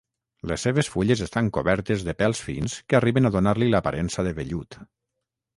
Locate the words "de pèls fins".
2.09-2.79